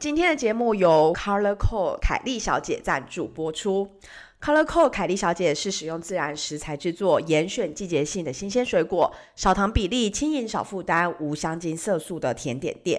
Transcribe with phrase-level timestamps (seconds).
[0.00, 3.86] 今天的节目由 Color Code 凯莉小姐赞助播出。
[4.40, 12.98] Color Code 凯莉小姐是使用自然食材制作，严选季节性的新鲜水果，少糖比例，轻盈少负担，无香精色素的甜点店。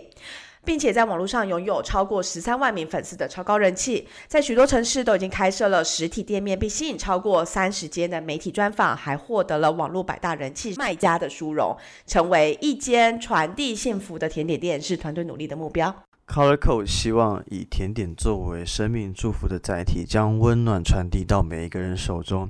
[0.64, 11.76] 并且在网络上拥有超过十三万名粉丝的超高人气，在许多城市都已经开设了实体店面，并吸引超过三十间的媒体专访，还获得了网络百大人气卖家的殊荣，
[12.06, 16.04] 成为一间传递幸福的甜点店，是团队努力的目标。
[16.32, 22.50] Colorco 希望以甜点作为生命祝福的载体，将温暖传递到每一个人手中。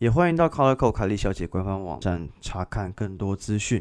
[0.00, 3.80] 也欢迎到 Colorco 凯莉小姐官方网站查看更多资讯。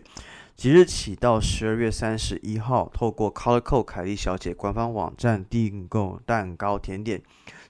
[0.55, 7.23] 即日起到十二月三十一号，透过 Colorco 凯莉小姐官方网站订购蛋糕甜点，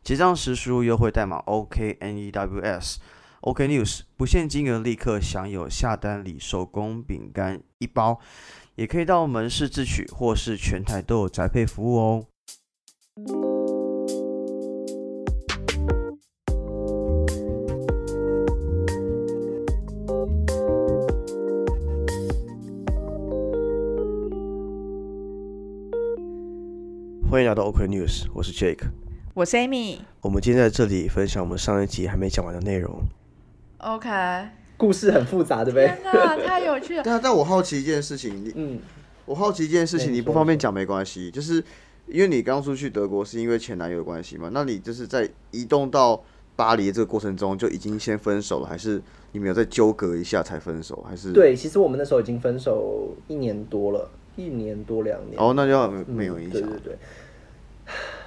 [0.04, 2.98] 结账时输入优惠代码 OKNEWS
[3.40, 8.20] OK News，不限金额立刻享有下单礼手工饼干一包。
[8.82, 12.26] 也可以到门市自取，或是全台都有宅配服务哦。
[27.30, 28.88] 欢迎来到 OK News，我是 Jake，
[29.36, 30.00] 我是 Amy。
[30.22, 33.00] 我们今天在这里分享我们上一集还没讲完的内容。
[33.78, 34.10] OK。
[34.82, 35.86] 故事很复杂，对不对？
[35.86, 37.04] 天哪，太有趣了！
[37.06, 38.80] 但但我好奇一件事情，你嗯，
[39.28, 41.64] 我好奇一件事情，你不方便讲没关系，就是
[42.08, 44.50] 因为你刚出去德国是因为前男友的关系嘛？
[44.52, 46.20] 那你就是在移动到
[46.56, 49.00] 巴黎这个过程中就已经先分手了，还是
[49.34, 51.06] 你们有再纠葛一下才分手？
[51.08, 55.40] 还是对，其实我们那时候已经分手一年多了，一年多两年。
[55.40, 56.60] 哦，那就没有影响。
[56.62, 56.98] 对对对。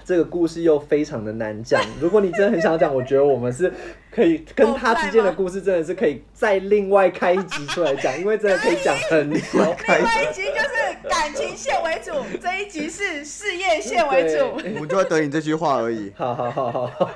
[0.05, 1.81] 这个故事又非常的难讲。
[2.01, 3.73] 如果你真的很想讲，我觉得我们是
[4.11, 9.41] 可以跟他之间的故事，真的是可以再另外开一集出来讲，因为真的可以讲很久。
[9.55, 14.45] 另外一集就是感情线为主，这一集是事业线为主。
[14.75, 16.13] 我们就在等你这句话而已。
[16.17, 17.11] 好好好好，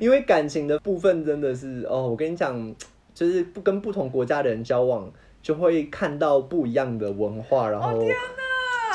[0.00, 2.74] 因为感情的部分真的是哦，我跟你讲，
[3.12, 5.10] 就是不跟不同国家的人交往，
[5.42, 8.00] 就会看到不一样的文化，然后。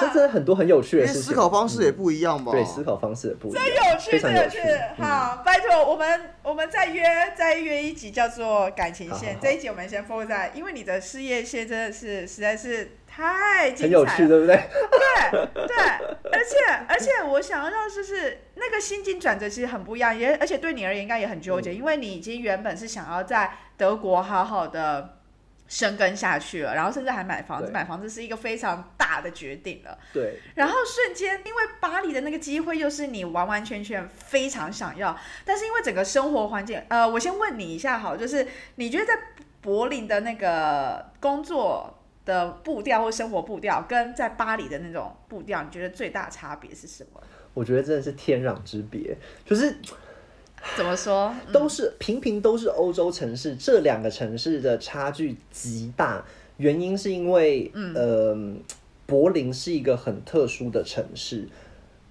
[0.01, 2.51] 这真的很多很有趣的事情，思考方式也不一样吧？
[2.51, 4.59] 对，思考方式也不一样，真有趣，真有趣。
[4.97, 7.03] 好，拜托我们，我们再约
[7.35, 9.38] 再约一集叫做感情线。
[9.41, 14.56] 这一集我们先 focus 在，因为你的事业线真的是实在是太精彩，很有趣，对不对？
[15.31, 15.78] 对对，
[16.31, 16.57] 而且
[16.88, 25.17] 而且我想要让就是那个心境转折其实很不一样，也而且对你而言应该也很纠结，因为你已经原本是想要在德国好好的。
[25.71, 29.97] 生根下去了，然后甚至还买房子，买房子是一个非常大的决定了。
[30.11, 30.37] 对。
[30.53, 38.45] 然后瞬间，因为巴黎的那个机会又是你完完全全非常想要，但是因为整个生活环境，呃，我先问你一下，好，就是
[38.75, 39.13] 你觉得在
[39.61, 47.21] 柏林的那个工作的步调或生活步调，跟在巴黎的那种步调，你觉得最大差别是什么？
[47.53, 49.15] 我觉得真的是天壤之别，
[49.45, 49.77] 就是。
[50.77, 51.33] 怎么说？
[51.51, 56.23] 都是平平都是欧洲城市，这两个城市的差距极大。
[56.57, 58.38] 原因是因为，呃，
[59.05, 61.47] 柏林是一个很特殊的城市。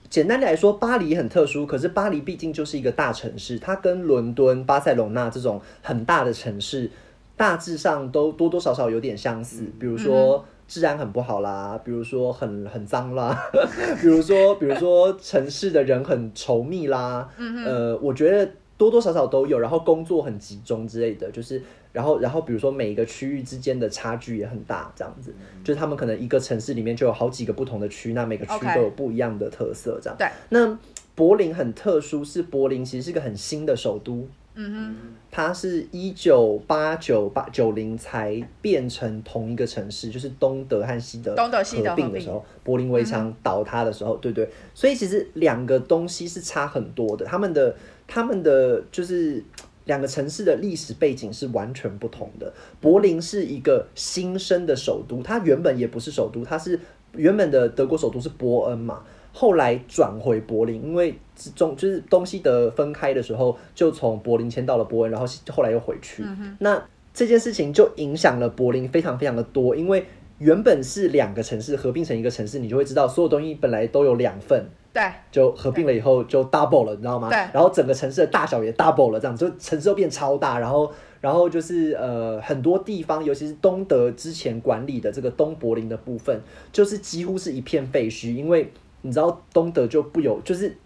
[0.09, 6.91] 简单来说，巴黎很特殊，可是巴黎毕竟就是一个大城市，它跟伦敦、巴塞隆纳这种很大的城市，
[7.37, 9.65] 大致上都多多少少有点相似。
[9.79, 10.45] 比如说。
[10.71, 13.37] 治安很不好啦，比如说很很脏啦，
[14.01, 17.29] 比如说比如说城市的人很稠密啦，
[17.67, 21.61] 呃，我觉得多多少少都有，然后工作很集中之类的，就是
[21.93, 30.17] 然后然后比如说每一个区域之间的差距也很大，这样子，就是他们可能一个城市里面就有好几个不同的区，那每个区都有不一样的特色，这样。
[30.17, 30.29] 对。
[30.51, 30.79] 那
[31.17, 34.29] 柏林很特殊，是柏林其实是个很新的首都。
[34.55, 34.97] 嗯哼，
[35.31, 47.75] 它是一九八九八九零才变成同一个城市，就是东德和西德合并的时候，柏林围墙倒塌的时候，对对，所以其实两个东西是差很多的，他们的
[48.09, 49.43] 他们的就是
[49.85, 52.53] 两个城市的历史背景是完全不同的。
[52.81, 56.79] 柏林是一个新生的首都，它原本也不是首都，它是
[57.15, 59.05] 原本的德国首都是伯恩嘛。
[59.33, 61.15] 后来转回柏林，因为
[61.55, 66.25] 中就是东西德分开的时候，就从柏林迁到了伯恩，然后后来又回去。
[66.59, 66.83] 那
[67.15, 70.05] 这件事情就影响了柏林非常非常的多，因为
[70.39, 77.29] 原本是两个城市合并成一个城市，你就会知道所有东西本来都有两份，对，就合并了以后就 double 了，你知道吗？
[77.29, 77.37] 对。
[77.53, 80.91] 然后整个城市的大小也 double 了，这样就城市都变超大，然后
[81.21, 86.41] 然后就是呃很多地方，尤其是东德之前管理的这个东柏林的部分，
[86.73, 88.73] 就是几乎是一片废墟，因为。
[89.03, 90.77] 你知道东德就不有，就是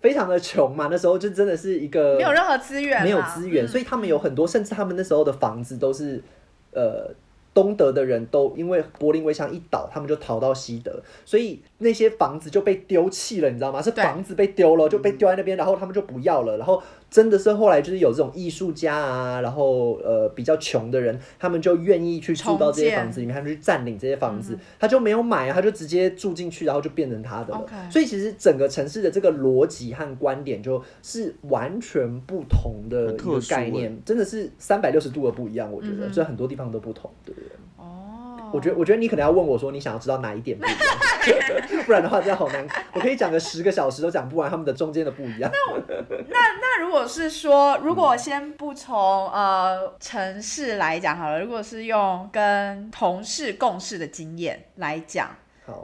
[0.00, 0.88] 非常的穷嘛。
[0.90, 6.22] 那时候就真的是一个没有任何资源，没有资源，所以他们有很多，甚至他们那时候的房子都是
[6.72, 7.10] 呃
[7.52, 13.80] 东德的人都因为柏林围墙一倒，他们就逃到西德，所以那些房子就被丢弃了，你知道吗？
[13.80, 27.64] 是房子被丢了，就被丢在那边，然后他们就不要了，然后真的是后来就是有这种艺术家啊，然后呃比较穷的人，他们就愿意去住到这些房子里面，他们去占领这些房子，他就没有买啊，他就直接住进去，然后就变成他的了。
[27.90, 35.72] 所以其实整个城市的这个逻辑和观点就是完全不同的一个概念，真的是三百六十度的不一样。
[35.72, 37.50] 我觉得，所以很多地方都不同，对不对？
[37.76, 38.17] 哦，
[38.52, 42.66] 我觉得，我觉得你可能要问我说，你想要知道哪一点不一样， 不然的话这样好难。
[42.92, 45.50] 我可以讲个十个小时都讲不完他们的中间的不一样。
[45.78, 45.94] 那
[46.28, 55.34] 那那如果是说，如果先不从呃城市来讲好了，如果是用跟同事共事的经验来讲，好，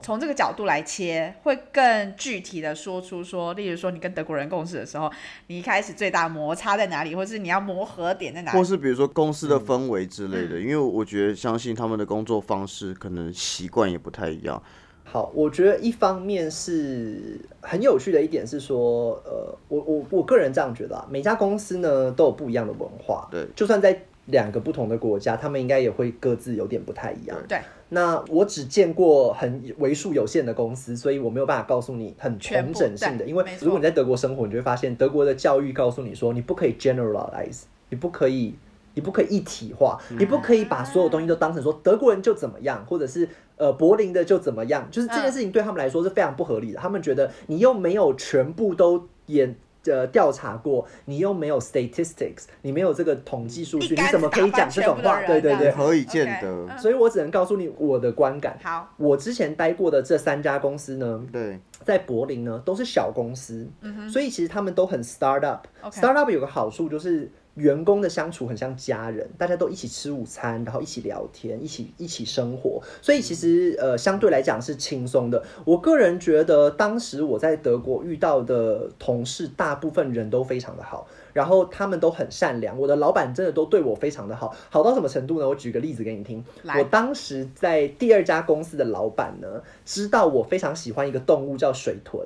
[0.03, 5.11] 从这个角度来切，会更具体的说出说，例如说你跟德国人共事的时候，
[5.47, 8.59] 你一开始最大摩擦在哪里，或是你要磨合点在哪里？
[8.59, 14.63] 或是比如说公司的嗯氛围之类的，因为我觉得相信他们的工作方式可能习惯也不太一样。
[15.07, 27.37] 好，我觉得一方面是很有趣的一点是说，呃，我我我个人这样觉得啊，每家公司呢都有不一样的文化，对，就算在两个不同的国家，他们应该也会各自有点不太一样。
[27.49, 27.61] 对，
[27.91, 33.25] 那我只见过很为数有限的公司，所以我没有办法告诉你很同全整性的。
[33.25, 38.55] 因为如果你在德国生活，你就会发现德国的教育告诉你说，你不可以 generalize，你不可以。
[38.97, 46.79] 你不可以一体化，你不可以把所有东西都当成说德国人就怎么样，或者是呃柏林的就怎么样，就是这件事情对他们来说是非常不合理的。
[46.79, 49.53] 他们觉得你又没有全部都演
[49.87, 55.23] 呃调查过，你又没有 statistics，你没有这个统计数据，你怎么可以讲这种话？
[55.23, 56.49] 对对对，何以见得？
[56.49, 58.59] 嗯所以我只能告诉你我的观感。
[58.63, 63.67] 好，我之前待过的这三家公司呢，对，在柏林呢都是小公司，
[64.11, 65.67] 所以其实他们都很 start up。
[65.83, 75.43] OK start up 有个好处就是员工的相处很像家人，大家都一起吃午餐，然后一起聊天，一起一起生活，所以其实呃相对来讲是轻松的。
[75.65, 81.07] 我个人觉得当时我在德国遇到的同事，大部分人都非常的好。
[81.33, 85.49] 然后他们都很善良，我的老板真的都对我非常的好，好到什么程度呢？
[85.49, 86.45] 我举个例子给你听。
[86.63, 89.49] 我当时在第二家公司的老板呢，
[89.85, 92.25] 知道我非常喜欢一个动物叫水豚，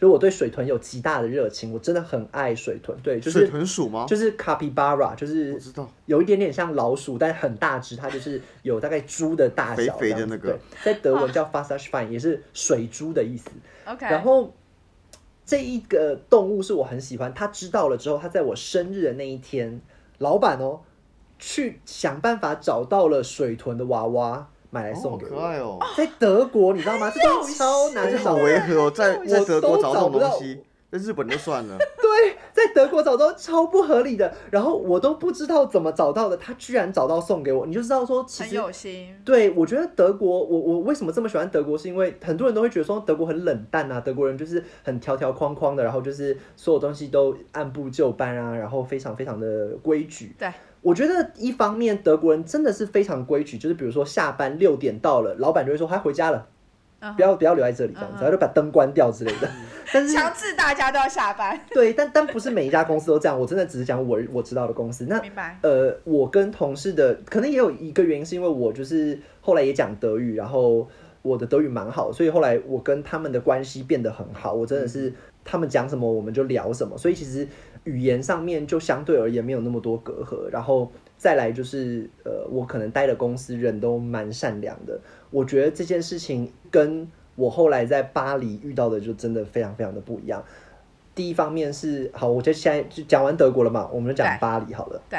[0.00, 2.96] 就我对水豚有极大的热情，我真的很爱水豚。
[3.02, 4.06] 对，就是水是豚鼠吗？
[4.08, 13.50] 就是 capybara，就是我知道，有一点点像老鼠，但很大只，它就是有大概猪的大小肥肥的那个对，在德文叫 f a s a s h f i n 也是水猪的意思。
[13.84, 14.54] OK，然后
[15.44, 19.82] 这一个动物是我很喜欢，他知道了之后，他在我生日的那一天，
[20.16, 20.80] 老板哦，
[21.38, 25.30] 去想办法找到了水豚的娃娃买来送给我。
[25.30, 27.10] 可爱哦，在德国，你知道吗？
[27.14, 28.42] 这东西超难找的。
[28.42, 31.76] 违和哦，在在德国找这种东西，在日本就算了。
[31.78, 50.34] 对，在德国找到超不合理的，然后我都不知道怎么找到的，他居然找到送给我，你就知道说，其很实有心，对，我觉得德国，我我为什么这么喜欢德国，是因为很多人都会觉得说德国很冷淡啊，德国人就是很条条框框的，然后就是所有东西都按部就班啊，然后非常非常的规矩。
[50.38, 56.46] 对，我觉得一方面德国人真的是非常规矩，就是比如说下班六点到了，老板就会说他回家了，
[57.16, 59.50] 不要不要留在这里这样子，然后就把灯关掉之类的。
[59.92, 65.04] 但是强制大家都要下班，对，但但不是每一家公司都这样，我真的只是讲我我知道的公司。
[65.06, 65.20] 那？
[65.62, 70.88] 呃，我跟同事的可能也有一个原因，是因为我就是后来也讲德语，然后
[71.22, 74.54] 我的德语蛮好，所以后来我跟他们的关系变得很好。
[74.54, 75.12] 我真的是
[75.44, 77.46] 他们讲什么我们就聊什么，所以其实
[77.84, 80.48] 语言上面就相对而言没有那么多隔阂。
[80.50, 85.00] 然后再来就是呃，我可能待的公司人都蛮善良的，
[85.30, 90.44] 我觉得这件事情跟我后来在巴黎遇到的就真的非常非常的不一样。
[91.14, 95.02] 第一方面是好，我就现在就讲完德国了嘛，我们就讲巴黎好了。
[95.08, 95.18] 对，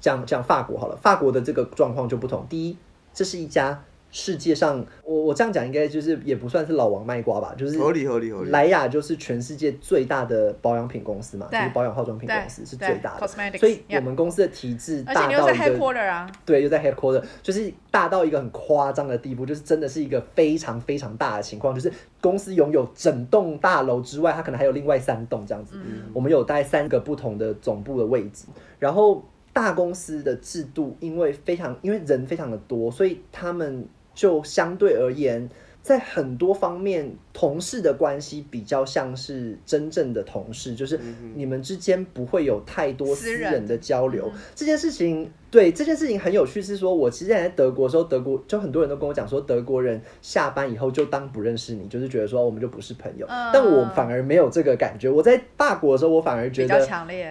[0.00, 2.46] 讲讲法国好了，法国的这个状况就不同。
[2.48, 2.76] 第一，
[3.12, 3.82] 这是一家
[4.16, 8.50] 世界上，我我这样讲应该就是也不算是老王卖瓜吧，就是合理合理合理。
[8.50, 25.76] 莱雅就是全世界最大的保养品公司嘛，就是保养化妆品公司是最大的，所以我们公司的体制大到一个 headquarter 啊，对，又在 headquarter，就是大到一个很夸张的地步，就是真的是一个非常非常大的情况，就是公司拥有整栋大楼之外，它可能还有另外三栋这样子。
[26.12, 28.44] 我们有大概三个不同的总部的位置，
[28.78, 35.48] 然后大公司的制度因为非常因为人非常的多，所以他们就相对而言。
[35.82, 40.98] 在很多方面，同事的关系比较像是真正的同事，就是
[41.34, 44.30] 你们之间不会有太多私人的交流。
[44.32, 53.26] 嗯这件事情，对这件事情很有趣，是说我其实在德国的时候，德国就很多人都跟我讲说，德国人下班以后就当不认识你，就是觉得说我们就不是朋友。
[53.28, 55.10] 嗯但我反而没有这个感觉。
[55.10, 56.74] 我在法国的时候，我反而觉得。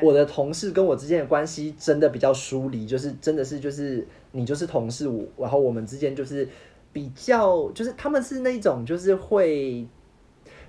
[0.04, 6.48] 我的同事跟我之间的关系真的比较疏离，就是真的是就是你就是同事，我然后我们之间就是
[6.94, 9.86] 比较，就是他们是那种就是会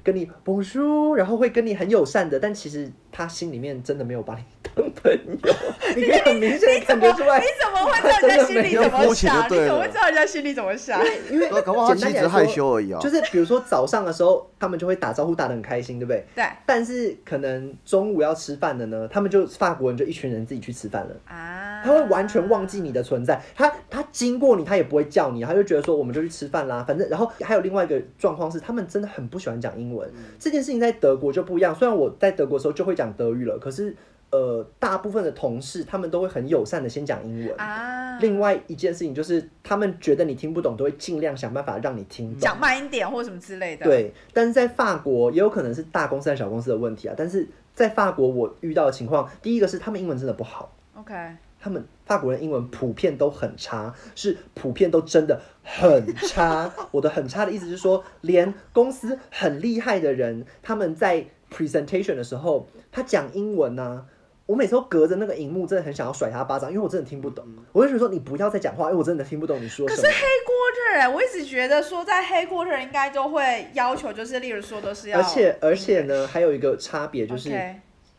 [0.02, 4.42] 跟你补书，然后会跟你很友善的，但其实他心里面真的没有把你
[4.74, 5.54] 当朋友，
[5.96, 7.46] 你可以很明显的感觉出来你。
[7.62, 9.44] 怎么会知道人家心里怎么想？
[9.46, 11.00] 你怎么会知道人家心里怎么想？
[11.30, 13.00] 因为对搞不好他简单害羞而已啊。
[13.00, 16.24] 就是比如说早上的时候，他们就会打招呼打得很开心，对不对？
[16.34, 21.14] 对但是可能中午要吃饭的呢，他们就法国人就一群人自己去吃饭了。
[21.26, 31.74] 啊，他会完全忘记你的存在，他他经过你，他也不会叫你，他就觉得说我们就去吃饭啦，反正然后还有另外一个状况是，他们真的很不喜欢讲英文，这件事情在德国就不一样。
[31.74, 33.94] 虽然我在德国的时候就会讲德语了，可是
[34.34, 37.54] 呃，大部分的同事他们都会很友善的先讲英文。
[37.56, 42.40] 啊，另外一件事情就是，他们觉得你听不懂，都会尽量想办法让你听懂。
[42.40, 47.14] 讲慢一点或什么之类的。，对，但是在法国也有可能是大公司和小公司的问题啊。
[47.16, 50.74] 但是在法国，我遇到的情况，第一个是他们英文真的不好。
[50.96, 51.14] ，OK，
[51.60, 56.72] 他们法国人英文普遍都很差，是普遍都真的很差。
[56.90, 64.04] 我的很差的意思是说，连公司很厉害的人，他们在 presentation 的时候，他讲英文呢、
[64.46, 67.44] 我每次都隔着那个荧幕，真的很想要甩他巴掌，因为我真的听不懂。
[67.72, 70.02] 我就觉得说，你不要再讲话，因为我真的听不懂你说什么。
[70.02, 77.50] 可是黑 quarter 哎，我一直觉得说在黑 quarter 应该都会要求，就是例如说都是要，而且而且呢，还有一个差别就是。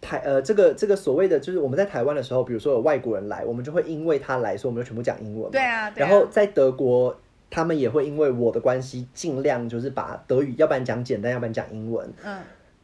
[0.01, 5.49] 台呃，这个这个所谓的就是我们在台湾的时候，比如说有外国人来，我们就会因为他来说，我们就全部讲英文嘛。
[5.51, 7.17] 对啊，对啊然后在德国，
[7.49, 12.07] 他们也会因为我的关系，尽量就是把德语，要不然讲简单，要不然讲英文。
[12.23, 12.39] 嗯，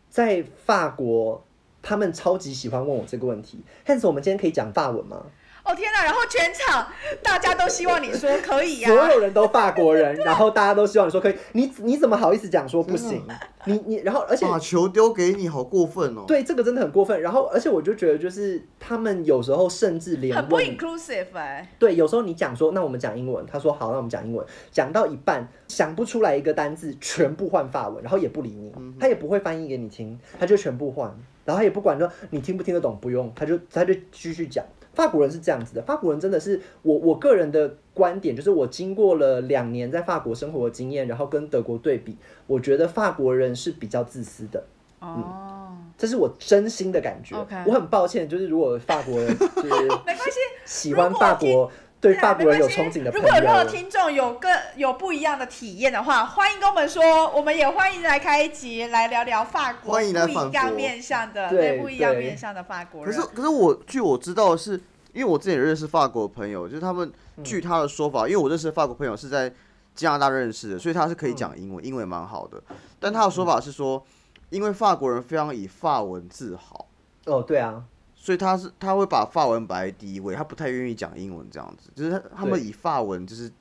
[0.09, 1.45] 在法国，
[1.81, 3.63] 他们超级喜欢问我这个问题。
[3.85, 5.25] Hans，我们今天可以讲法文吗？
[5.63, 6.87] 哦天哪，然后全场
[7.21, 13.23] 大家都希望你说可以呀、所有人都法国人，然后大家都希望你说可以，你你怎么好意思讲说不行？
[13.65, 16.23] 你你，然后而且把球丢给你，好过分哦！
[16.25, 17.21] 对这个真的很过分。
[17.21, 34.63] 然后而且我就觉得，就是他们有时候甚至连很不 inclusive 哎、对，有时候你讲说，那我们讲英文，他说好，那我们讲英文，讲到一半想不出来一个单字，全部换法文，然后也不理你，他也不会翻译给你听，他就全部换，然后他也不管说你听不听得懂，不用，他就他就继续讲。
[34.93, 44.61] 法国人是这样子的，法国人真的是我我个人的观点，就是我经过了两年在法国生活的经验，然后跟德国对比，我觉得法国人是比较自私的。
[44.99, 47.37] 哦，这是我真心的感觉。
[47.65, 49.69] 我很抱歉，就是如果法国人就是
[50.05, 63.15] 没关系，喜欢法国，对法国人有憧憬的朋如果有任何友，听众有更有不一样的体验的话，欢迎跟我们说，我们也欢迎来开一集来聊聊法国欢迎来不一样面向的，对不一样面向的法国人。
[63.15, 64.71] 可是可是我据我知道的是，
[65.13, 67.11] 因为我之前也认识法国朋友，就是他们
[67.43, 69.53] 据他的说法，因为我认识的法国朋友是在
[69.93, 72.59] 加拿大认识的，所以他是可以讲英文，英文也蛮好的。
[72.99, 74.03] 但他的说法是说，
[74.49, 76.87] 因为法国人非常以法文自豪，
[77.25, 77.83] 哦，对啊，
[78.23, 83.51] 所以他是他会把法文摆在第一位，他不太愿意讲英文这样子，就是他他们以法文就是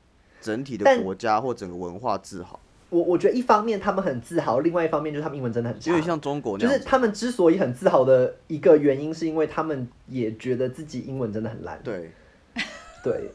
[0.43, 6.05] 整体的国家或整个文化自豪，我我觉得一方面他们很自豪，另外一方面就是他们英文真的很差有点。
[6.05, 6.73] 像中国那样。
[6.73, 11.81] 就是他们之所以很自豪的一个原因，是因为他们也觉得自己英文真的很烂。
[11.83, 12.13] 对，
[13.03, 13.31] 对，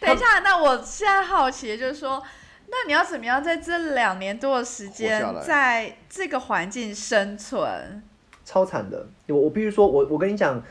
[0.00, 2.20] 等一下，那我现在好奇的就是说，
[2.66, 8.02] 那你要怎么样在这两年多的时间在这个环境生存？
[8.46, 9.06] 超惨的。
[9.26, 10.62] 我我必须说，我我跟你讲，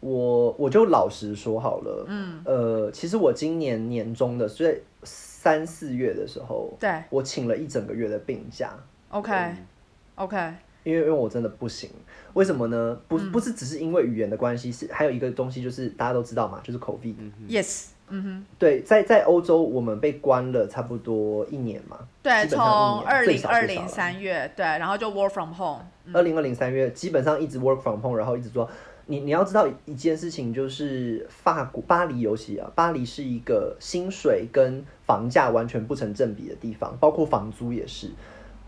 [0.00, 2.04] 我我就老实说好了。
[2.08, 8.74] 嗯，呃，其实我今年年中的，所以三四月的时候，对我请了一整个月的病假。
[9.08, 10.36] ，OK，OK，、
[10.84, 11.88] 因为因为我真的不行，
[12.34, 13.00] 为什么呢？
[13.08, 17.14] 不嗯不是只是因为语言的关系，是还有一个东西就是大家都知道嘛，就是 COVID。
[17.48, 22.60] Yes，嗯哼，对，在在欧洲我们被关了差不多一年嘛，对，从
[23.02, 28.68] 二零二零三月，对，然后就 work from home，二零二零三月基本上一直 work from home，然后一直做。
[29.06, 38.08] 你你要知道一件事情，就是法国巴黎尤其啊，巴黎是一个薪水跟房价完全不成正比的地方，包括房租也是。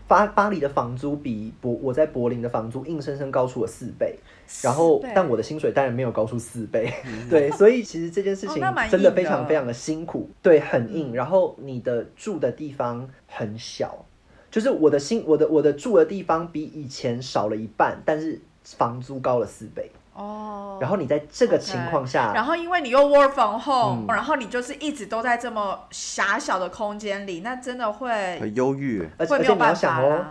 [0.07, 4.17] 巴巴黎的房租比柏我在柏林的房租硬生生高出了四倍，
[4.61, 6.93] 然后但我的薪水当然没有高出四倍，
[7.29, 11.13] 对，所以其实这件事情真的非常非常的辛苦，对，很硬。
[11.13, 14.05] 然后你的住的地方很小，
[14.51, 19.89] 就是我的薪我的我的住的地方比以前少了一半，但是房租高了四倍。
[20.13, 29.07] 哦，然后你在这个情况下，然后因为你又 work from home，、嗯然后你就是一直都在这么狭小的空间里，那真的会很忧郁。
[29.17, 30.25] 而且而且你要会没有办想哦。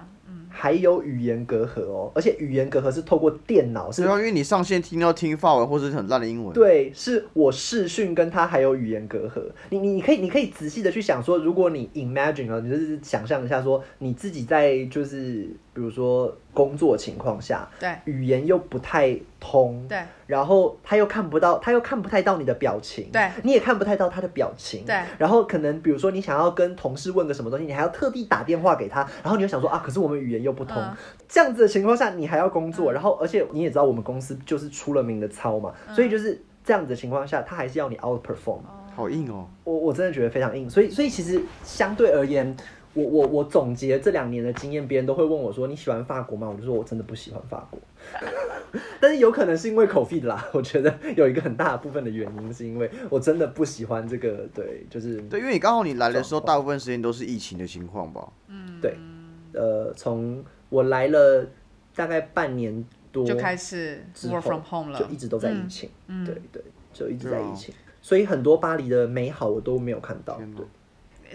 [0.54, 9.42] 还有语言隔阂哦，而且语言隔阂是透过电脑，是对啊，因为你上线听到听法文或者是很烂的英文，对，是我视讯跟他还有语言隔阂。
[9.70, 17.90] 你你你可以你可以仔细的去想说，如果你 imagine 啊，你就是想象一下说你自己在就是比如说工作情况下，对。
[18.04, 19.98] 语言又不太通，对。
[20.26, 23.30] 然后他又看不到，他又看不太到你的表情，对。
[23.42, 24.94] 你也看不太到他的表情，对。
[25.18, 30.94] 然后可能比如说你想要跟同事问个什么东西，你还要特地打电话给他，然后你又想说啊，可是我们语言又不通，嗯。
[31.28, 35.94] 这样子的情况下你还要工作，然后而且你也知道我们公司就是出了名的糙嘛，嗯。
[35.94, 38.60] 所以就是这样子的情况下，他还是要你 outperform，
[38.94, 39.48] 好硬哦。
[39.64, 42.54] 我我真的觉得非常硬，所以所以其实相对而言，
[42.94, 46.48] 我我我总结这两年的经验，别人都会问我说你喜欢法国吗？
[46.48, 47.80] 我就说我真的不喜欢法国，
[49.00, 58.28] 但是有可能是因为口 o 啦，我觉得有一个很大部分的原因是因为我真的不喜欢这个，对，就是对，因为你刚好你来的时候，大部分时间都是疫情的情况吧？
[58.48, 58.94] 嗯对，
[59.54, 61.46] 呃，从我来了
[61.94, 70.66] 大概半年多就开始之 work 后 from home 了，就一直都在疫情，嗯对对，就一直在疫情，所以很多巴黎的美好我都没有看到，对。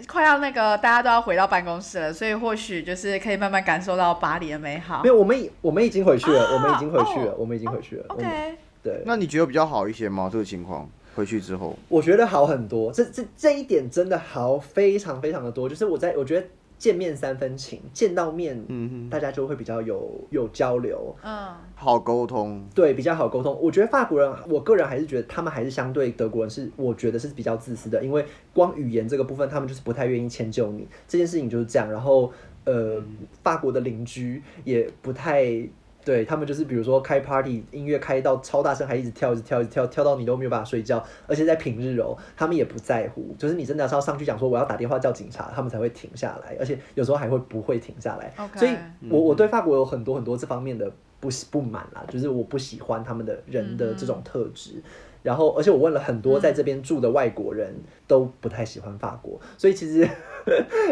[0.06, 5.08] 快要那个大家都要回到办公室了，所以或许就是可以慢慢感受到巴黎的美好没。
[5.08, 8.04] 有，我们已我们已经回去了，啊我们已经回去了，哦我们已经回去了。
[8.08, 10.28] OK，对，那你觉得比较好一些吗？
[10.32, 15.68] 这个情况回去之后，我觉得好很多，这这这一点真的好非常非常的多。
[15.68, 16.46] 就是我在我觉得
[16.78, 22.64] 见面三分情，见到面，嗯大家就会比较有有交流，嗯，好沟通。
[22.74, 23.58] 对，比较好沟通。
[23.60, 31.90] 我觉得法国人，我个人还是觉得他们还是相对德国人是，我觉得是比较自私的，因为光语言这个部分，他们就是不太愿意迁就你，这件事情就是这样。
[31.90, 32.32] 然后，
[32.64, 33.02] 呃，
[33.42, 35.68] 法国的邻居也不太。
[36.08, 41.04] 对他们就是，比如说开 party，音乐开到超大声，还一直跳，一直跳，一直跳，跳到你都没有办法睡觉。
[41.26, 46.56] 而且在平日哦，他们也不在乎，就是你真的要上去讲说我要打电话叫警察，他们才会停下来。
[46.58, 48.32] 而且有时候还会不会停下来。
[48.56, 48.74] 所以
[49.10, 54.82] 我我对法国有很多很多这方面的不喜不满啦，就是我不喜欢他们的人的这种特质。
[55.22, 57.74] 然后，而且我问了很多在这边住的外国人，
[58.06, 60.08] 都不太喜欢法国，所以其实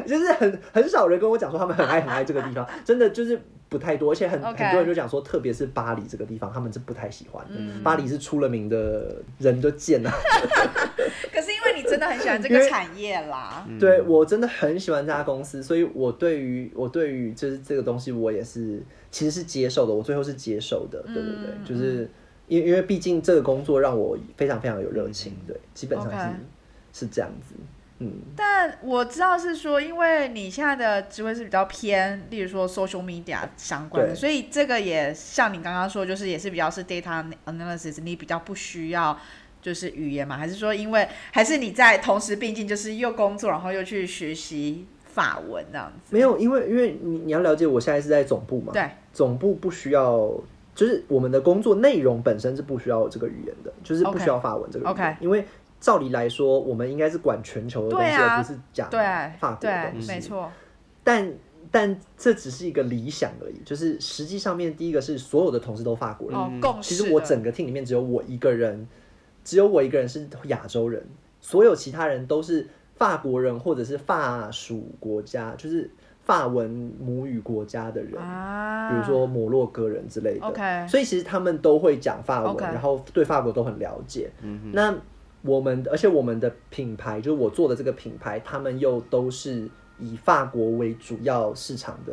[0.06, 7.54] 就是很很少人跟我讲说他们很爱很爱这个地方，真的就是不太多，而且很很多人就讲说，特别是巴黎这个地方，他们是不太喜欢的。
[7.56, 7.82] 嗯。
[7.82, 10.12] 巴黎是出了名的人就贱啊，
[11.32, 22.08] 可是因为你真的很喜欢这 个产业啦，对我真的很喜欢这家公司，所以我对于我对于就是这个东西，我也是其实是接受的，我最后是接受的，对对对，嗯就是
[22.48, 27.54] 因为因为毕竟这个工作让我非常非常有热情，对，基本上是是这样子，
[27.98, 39.18] 嗯，但我知道是说，因为你现在的职位是比较偏，例如说 social media 相关的，所以这个也像你刚刚说，就是也是比较是 data analysis，你比较不需要
[39.62, 40.36] 就是语言嘛？
[40.36, 46.14] 还是说因为还是你在同时并进，就是又工作，然后又去学习法文这样子？
[46.14, 50.30] 没有，因为因为你你要了解，我现在是在总部嘛，对，总部不需要，
[50.76, 55.44] 就是我们的工作内容本身是不需要有这个语言的，就是不需要法文这个语言 OK 因为
[55.80, 59.00] 照理来说，我们应该是管全球的东西，啊而不是讲对
[59.40, 60.52] 法国的对东，西，没错，
[61.02, 61.32] 但
[61.70, 67.04] 但这只是一个理想而已，就是实际上面第一个是所有的同事都法国人，其的。
[67.04, 68.86] 实我整个 team 里面只有我一个人，
[69.44, 71.04] 只有我一个人是亚洲人，
[71.40, 75.90] 所有其他人都是法国人或者是法属国家，就是
[76.26, 76.68] 法文
[77.00, 80.44] 母语国家的人，啊，比如说摩洛哥人之类的。
[80.44, 84.28] OK 所以其实他们都会讲法文然后对法国都很了解。
[84.72, 84.92] 那
[85.42, 92.12] 我们而且我们的品牌，就是我做的这个品牌，他们又都是以法国为主要市场的，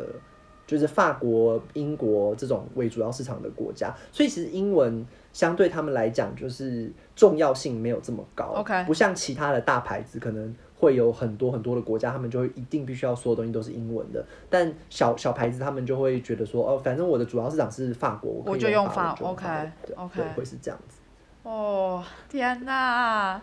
[0.64, 8.52] 就是法国、英国这种为主要市场的国家，所以其实英文相对他们来讲，就是重要性没有这么高。
[8.58, 14.24] OK 不像其他的大牌子，可能会有很多很多的国家，他们就会一定必须要所有东西都是英文的。
[14.50, 20.98] 但小小牌子他们就会觉得说，哦，反正我的主要市场是法国，可以我就用法法文就用 OK，文对 OK 对，会是这样子。
[21.44, 23.38] 哦，天哪！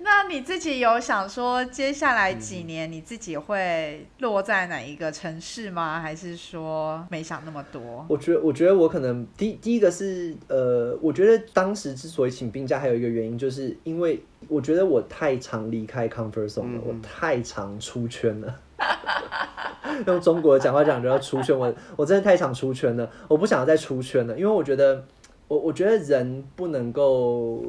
[0.00, 5.98] 那你自己有想说，接下来几年你自己会落在哪一个城市吗？
[5.98, 8.04] 还是说没想那么多？
[8.10, 18.54] 我觉得，我觉得我可能第第一个是呃，我觉得当时之所以请病假，还有一个原因，就是因为我觉得我太常离开 comfort zone 了，我太常出圈了。
[20.06, 25.02] 用中国的讲话讲就要出圈，我我真的太常出圈了，我不想要再出圈了，因为我觉得
[25.48, 27.62] 我我觉得人不能够。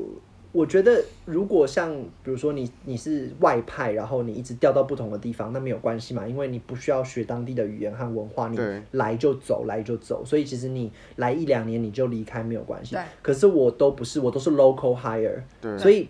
[0.54, 13.04] 我觉得，如果像比如说你你是外派，然后你一直调到不同的地方，那没有关系嘛，因为你不需要学当地的语言和文化，你对来就走，来就走，所以其实你来一两年你就离开没有关系对。
[13.22, 16.10] 可是我都不是，我都是 local hire，对所以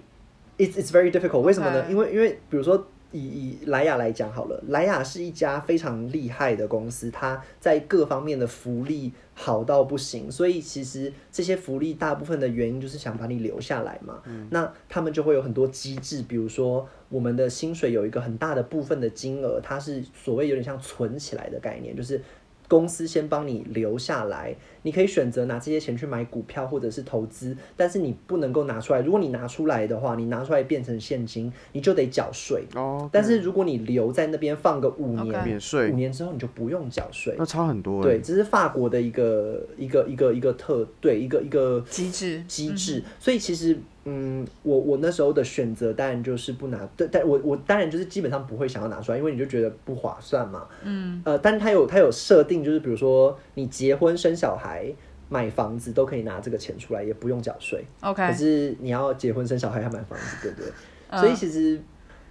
[0.57, 1.39] it's it's very difficult。
[1.39, 14.21] 为什么呢因为因为比如说以以莱雅来讲好了，莱雅是一家非常厉害的公司，它在各方面的福利好到不行，所以其实这些福利大部分的原因就是想把你留下来嘛。
[14.49, 22.21] 那他们就会有很多机制，比如说我们的薪水有一个很大的部分的金额，它是所谓有点像存起来的概念，就是。
[22.67, 29.01] 公司先帮你留下来，你可以选择拿这些钱去买股票或者是投资，但是你不能够拿出来。
[29.01, 32.65] 如果你拿出来的话，你拿出来变成现金，你就得缴税。
[32.75, 37.33] 哦，但是如果你留在那边放个五年，免税五年之后你就不用缴税。
[37.37, 38.03] 那差很多欸。
[38.03, 50.65] 对，这是法国的一个一个一个一个特对一个一个机制机制，所以其实嗯，我我那时候的选择当然就是不拿，对，但我我当然就是基本上不会想要拿出来，因为你就觉得不划算嘛。
[50.83, 54.91] 嗯，呃，但是它有他有设定，就是比如说你结婚生小孩。
[55.29, 57.83] 买房子都可以拿这个钱出来，也不用缴税。
[57.99, 60.71] OK，可是你要结婚生小孩还买房子，对不对？
[61.09, 61.77] 嗯所以其实，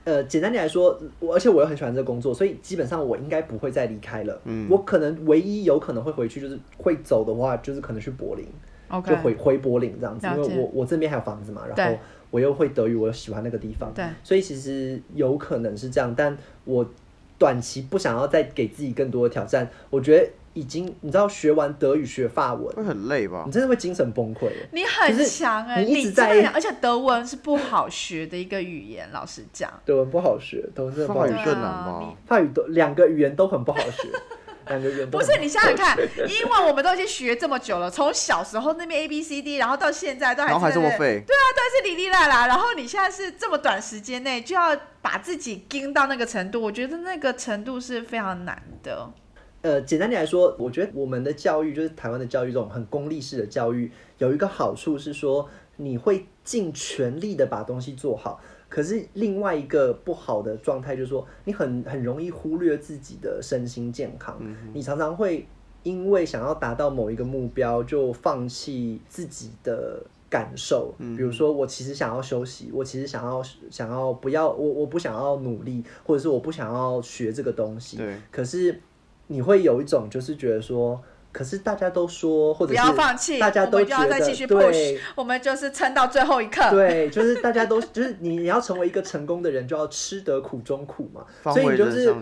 [0.05, 4.41] 呃，简单点来说，我而且我又很喜欢这个工作，所以基本上我应该不会再离开了。
[4.45, 8.47] 嗯我可能唯一有可能会回去，就是会走的话，就是可能去柏林
[9.05, 11.99] 就回回柏林这样子，因为我我这边还有房子嘛，然对后
[12.31, 16.89] 我又会德语，我又喜欢那个地方，对，所以其实有可能是这样，但我
[17.39, 23.53] 短期不想要再给自己更多的挑战，我觉得已经你知道学完德语学法文，会很累吧你？
[23.53, 24.49] 真的会精神崩溃。
[24.73, 29.71] 你很就是强哎、你一直在真的很而且德文是不好学的一个语言，老实讲。
[29.85, 32.15] 德文不好学，德文真的不好学法语，更难对啊吧？
[32.27, 34.09] 法语都两个语言都很不好学，
[35.11, 35.97] 不是你想想看，
[36.29, 42.49] 英文我们都已经学这么久了，从小时候那边 A B C D，然后到现在都还然后还这么废，对啊，都是哩哩啦啦。
[42.49, 49.09] 然后你现在是这么短时间内就要把自己盯到那个程度，我觉得那个程度是非常难的。
[49.63, 58.41] 呃，简单点来说，我觉得我们的教育就是台湾的教育，这种很功利式的教育，有一个好处是说，你会尽全力的把东西做好。
[58.69, 64.37] 可是另外一个不好的状态就是说，你很很容易忽略自己的身心健康，
[64.75, 65.47] 你常常会
[65.83, 70.93] 因为想要达到某一个目标，就放弃自己的感受。
[70.99, 77.97] 比如说，我其实想要休息，我其实想要想要不要我我不想要努力，或者是我不想要学这个东西。
[77.97, 78.81] 对，可是
[79.29, 81.01] 你会有一种就是觉得说，
[81.37, 86.71] 可是大家都说，或者不要放弃，大家都要再继续 push，对我们就是撑到最后一刻。
[86.71, 91.27] 对， 就是大家都就是你你要成为一个成功的人，就要吃得苦中苦嘛。
[91.53, 92.15] 所以你就是。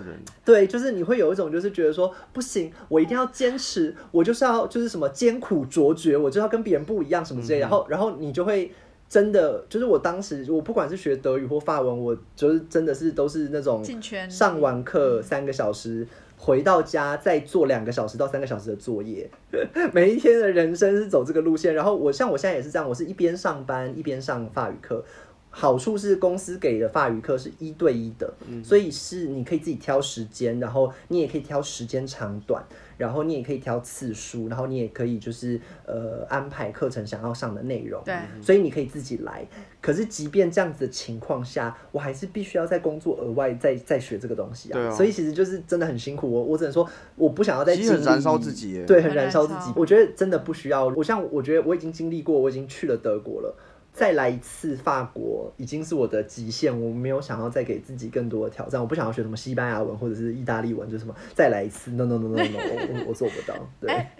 [0.44, 7.60] 对，就是你会有一种就是觉得说不行，我一定要坚持，我就是要就是什么艰苦卓绝，我就要跟别人不一样什么之类的。
[7.60, 8.72] 然后然后你就会。
[9.06, 13.84] 真的就是我当时，我不管是学德语或法文，我就是真的是都是那种
[14.28, 16.04] 上完课三个小时，
[16.44, 19.30] 回到家再做两个小时到三个小时的作业。
[19.94, 21.74] 每一天的人生是走这个路线。
[21.74, 25.02] 然后我像我现在也是这样，我是一边上班一边上法语课。
[25.48, 32.62] 好处是公司给的法语课是一对一的，所以是你可以自己挑时间，然后你也可以挑时间长短，
[32.96, 38.02] 然后你也可以挑次数，然后你也可以就是呃安排课程想要上的内容。
[38.04, 39.46] 对，所以你可以自己来。
[39.80, 44.74] 可是即便这样子的情况下，我还是必须要在工作额外再再学这个东西啊。
[44.74, 46.30] 对啊所以其实就是真的很辛苦。
[46.30, 48.84] 我我只能说，我不想要再很燃烧自己耶。
[48.84, 49.72] 对，很很燃烧自己。
[49.76, 50.86] 我觉得真的不需要。
[50.86, 53.54] 我像我觉得我已经经历过，我已经去了德国了。
[53.94, 63.54] 再来一次法国已经是我的极限，我没有想要再给自己更多的挑战，我不想要学什么西班牙文或者是意大利文，就什么再来一次，no no no no no，我我我做不到。
[63.80, 64.16] 对，哎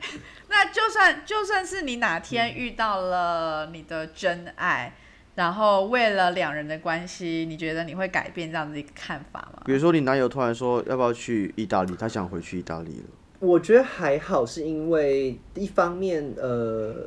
[0.49, 4.95] 那就算就算是你哪天遇到了你的真爱，
[5.35, 9.63] 然后为了两人的关系，你觉得你会改变这样子一个看法吗？
[9.67, 13.07] 比如说你男友突然说要不要去意大利，他想回去意大利了。
[13.41, 17.07] 我觉得还好，是因为一方面，呃，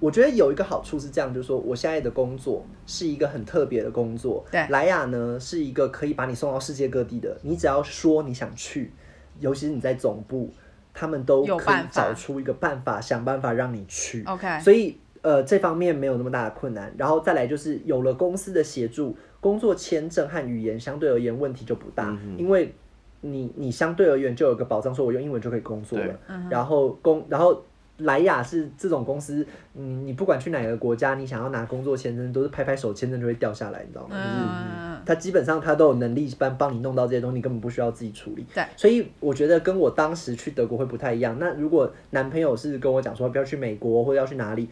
[0.00, 4.42] 我觉得有一个好处是这样，就是说我现在的工作是一个很特别的工作。
[4.50, 8.90] 对莱雅呢是一个可以把你送到世界各地的，你只要说你想去，
[9.38, 10.50] 尤其是你在总部，
[10.94, 14.24] 他们都可以找出一个办法，想办法让你去。
[14.24, 16.90] OK，所以呃这方面没有那么大的困难。
[16.96, 22.74] 然后再来就是有了公司的协助，工作签证和语言相对而言问题就不大，因为
[23.20, 26.18] 你你相对而言就有个保障，说我用英文就可以工作了。
[26.48, 27.62] 然后工然后。
[28.00, 34.16] 莱雅是这种公司，嗯，你不管去哪个国家，你想要拿工作签证，都是拍拍手，签证就会掉下来，你知道吗？
[34.16, 38.46] 就是嗯，他基本上他都有能力帮帮你弄到这些东西，你根本不需要自己处理。
[38.54, 41.36] 对，所以我觉得跟我当时去德国会不太一样。
[41.38, 44.68] 那如果男朋友是跟我讲说不要去美国或者要去哪里，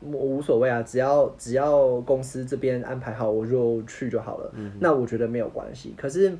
[0.00, 4.50] 我无所谓啊，只要只要公司这边安排好，我就去就好了。
[4.54, 5.94] 嗯那我觉得没有关系。
[5.96, 6.32] 可是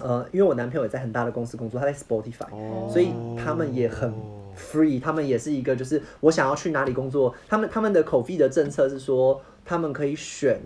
[0.00, 4.12] 呃，因为我男朋友也在很大的公司工作，他在 Spotify，、哦所以他们也很
[4.56, 10.60] free，他们也是一个就是我想要去哪里工作，他们他们的口 o 的政策是说，他们可以选，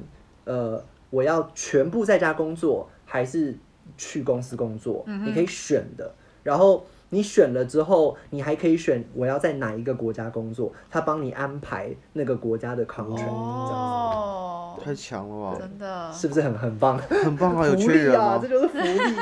[0.44, 3.57] 呃，我要全部在家工作，还是
[3.97, 6.14] 去公司工作，你可以选的。
[6.42, 16.99] 然后你选了之后，你还可以选我要在哪一个国家工作，他帮你安排那个国家的 contract，、这样哦，太强了吧，真的是不是很很棒？
[16.99, 17.64] 很棒啊！
[17.66, 18.49] 有福利啊，缺人吗这？
[18.49, 19.16] 就是福利。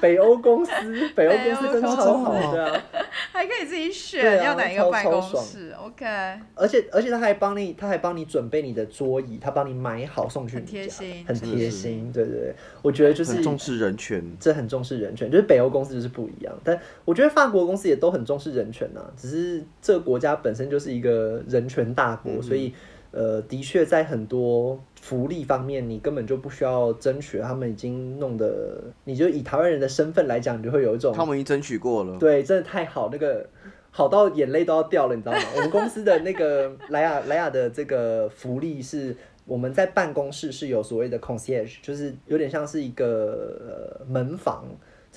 [0.00, 0.72] 北欧公司，
[1.16, 2.80] 北欧公司真的超好的啊。
[3.38, 6.04] 还可以自己选啊要哪一个办公室，OK，
[6.56, 12.10] 而且而且他还帮你，他还帮你准备你的桌椅，他帮你买好送去你家，贴心很贴心。
[12.12, 14.20] 对对对，我觉得就是很重视人权。
[14.40, 22.74] 这很重视人权，就是北欧公司就是不一样，但我觉得法国公司也都很重视人权呐、只是这个国家本身就是一个人权大国，所以
[23.12, 32.18] 呃，的确在很多福利方面，你根本就不需要争取，他们已经弄得，你就以台湾人的身份来讲，你就会有一种他们已经争取过了。
[32.18, 33.48] 对，真的太好，那个
[33.90, 35.38] 好到眼泪都要掉了，你知道吗？
[35.56, 39.16] 我们公司的那个莱雅莱雅的这个福利是。
[39.48, 44.66] 我们在办公室是有所谓的 concierge，就是有点像是一个、呃、门房。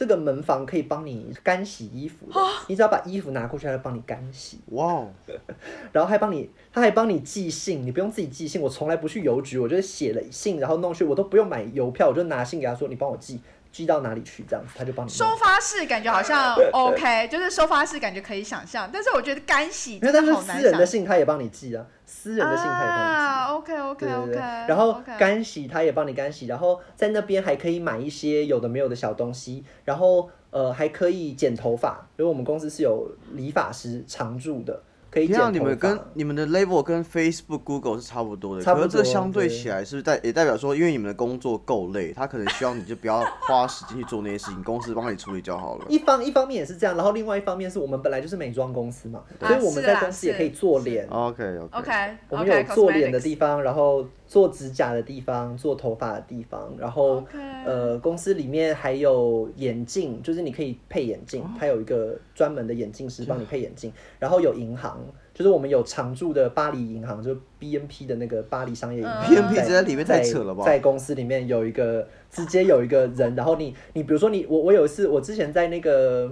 [0.01, 2.33] 这个门房可以帮你干洗衣服的，
[2.65, 5.07] 你只要把衣服拿过去，他就帮你干洗，哇哦，
[5.93, 8.59] 然后还帮你，他还帮你寄信，你不用自己寄信。
[8.59, 13.39] 我从来不去邮局，我就是写了信，然后弄去，我都不用买邮票，我就拿信给他说，你帮我寄，
[13.71, 15.09] 寄到哪里去，这样子他就帮你。
[15.09, 23.21] 收发室感觉好像 OK，就是收发室感觉可以想象，但是我觉得干洗真的他是私人的信，他也帮你寄啊，私人的信他也帮你寄。
[23.21, 35.51] 啊，OK OK 对 OK，然后 OK 干洗他也帮你干洗，然后在那边还可以买一些有的没有的小东西，然后呃还可以剪头发，因为我们公司是有理发师常驻的，可以剪头发。
[35.51, 45.85] 天啊，你们跟你们的 level 跟 Facebook、Google 是差不多的，差不多可是这相对对起来，是不是代也代表说，因为你们的工作够累，他可能希望你就不要花时间去做那些事情，公司帮你处理就好了。
[45.89, 57.21] 一方一方面也是这样，然后另外一方面是我们本来就是美妆公司嘛，啊所以我们在公司也可以做是脸，OK OK，OK，我们有做脸的地方，然后做指甲的地方，做头发的地方，然后
[57.65, 64.97] 呃，公司里面还有眼镜，就是你可以配眼镜，它有一个专门的眼镜师帮你配眼镜，然后有银行，
[65.33, 70.63] 就是我们有常驻的巴黎银行，就是 BNP 的那个巴黎商业银行 BNP 在在里面太扯了吧？
[70.63, 76.31] 在在公司里面有一个直接有一个人，然后你你比如说你我我有一次我之前在那个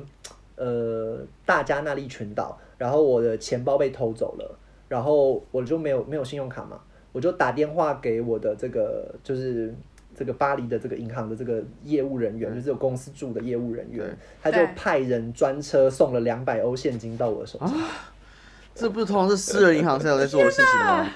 [0.55, 4.57] 呃大加那利群岛，然后我的钱包被偷走了，
[4.87, 6.79] 然后我就没有没有信用卡嘛，
[7.11, 9.73] 我就打电话给我的这个就是。
[10.15, 14.05] 这个巴黎的这个银行的这个业务人员，就是有公司驻的业务人员，
[14.41, 17.73] 他就派人专车送了两百欧现金到我的手上，
[18.75, 21.09] 这不是通常是私人银行才有在做的事情吗？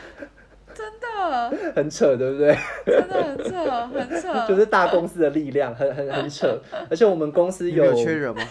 [0.74, 2.58] 真的 很扯，对不对？
[2.86, 6.58] 真的很扯，很扯， 就是大公司的力量，很很很扯。
[6.90, 8.42] 而且我们公司你们有缺人吗？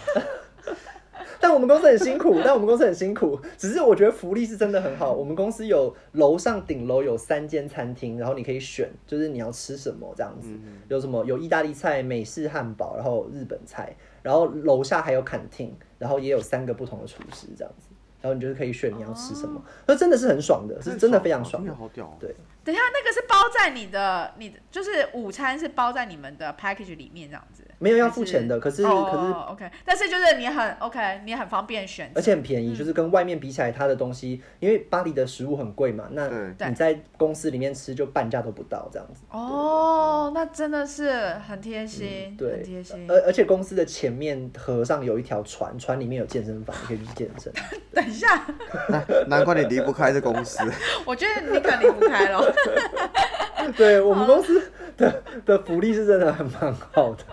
[1.43, 3.37] 但我们公司很辛苦， 但我们公司很辛苦。
[3.57, 5.11] 只是我觉得福利是真的很好。
[5.11, 10.47] 我们公司有楼上顶楼有三间餐厅，然后你可以选，就是你要吃什么这样子。
[10.87, 17.89] 有什么有意大利菜、美式汉堡，然后日本菜，然后楼下还有坎厅，然后也有三个不同的厨师这样子。
[18.21, 21.75] 然后你就是可以选你要吃什么，那、真的是很爽的，是真的非常爽的。
[21.75, 22.15] 好屌哦。
[22.21, 36.29] 对，等一下，那个是包在你的，你的就是午餐是包在你们的 package 里面这样子，没有要付钱的，可是哦可是 OK，但是就是你很 OK，你很方便选择，而且很便嗯宜，就是跟外面比起来，它的东西，因为巴黎的食物很贵嘛，那
[36.67, 39.21] 你在公司里面吃就半价都不到这样子。
[39.29, 43.05] 哦，那真的是很贴心，嗯对很贴心。
[43.09, 47.51] 而而且公司的前面河上有一条船，船里面有健身房，你可以去健身。
[47.93, 48.45] 等一下，
[48.89, 50.59] 难难怪你离不开这公司。
[51.05, 52.52] 我觉得你可能离不开了。
[53.77, 57.23] 对我们公司的的福利是真的很蛮好的。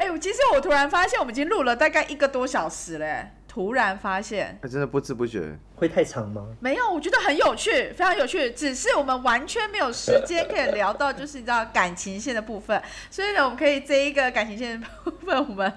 [0.00, 4.58] 哎、我其实我突然发现，我们已经录了大概一个多小时嘞，突然发现。
[4.62, 6.44] 哎真的不知不觉，会太长吗？
[6.60, 8.50] 没有，我觉得很有趣，非常有趣。
[8.50, 12.82] 只是我们完全没有时间可以聊到，就是你知道感情线的部分。
[13.10, 15.72] 所以呢，我们可以这一个感情线的部分，我们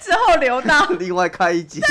[0.00, 1.80] 之后留到 另外开一集。
[1.80, 1.88] 对，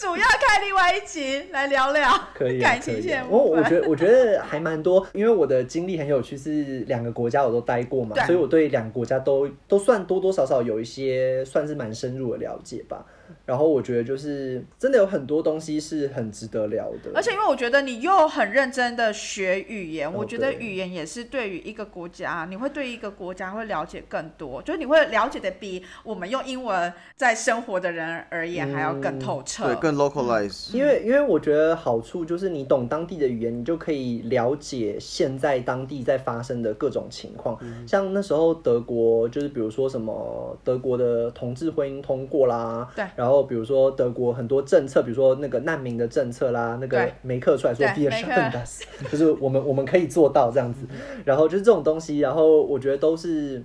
[0.00, 3.22] 主要看另外一集来聊聊可以啊， 感情线。
[3.28, 13.04] 我我觉得我觉得还蛮多，因为我的经历很有趣，是两个国家我都待过嘛，所以我对两个国家都都算多多少少有一些算是蛮深入的了解吧。
[13.46, 29.66] 然后我觉得就是真的有很多东西是很值得聊的，而且因为我觉得你又很认真的学语言，哦我觉得语言也是对于一个国家，你会对一个国家会了解更多，就是你会了解的比我们用英文在生活的人而言还要更透彻。
[29.66, 30.74] 对，更 localize。
[30.74, 37.56] 因为因为我觉得好处就是你懂当地的语言，你就可以了解现在当地在发生的各种情况。
[37.62, 48.80] 嗯像那时候德国就是比如说什么德国的同志婚姻通过啦，对然后比如说德国很多政策，比如说那个难民的政策啦，那个对梅克出来说对 “Wir schaffen das”，
[49.12, 50.86] 就是我们我们可以做到这样子。
[51.26, 53.62] 然后就是这种东西，然后我觉得都是。